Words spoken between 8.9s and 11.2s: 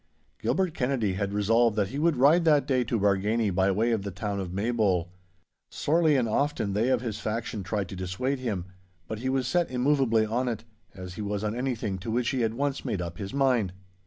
but he was set immovably on it, as